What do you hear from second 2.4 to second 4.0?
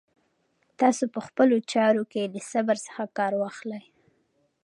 صبر څخه کار واخلئ.